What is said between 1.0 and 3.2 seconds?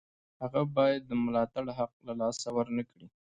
د ملاتړ حق له لاسه ورنکړي.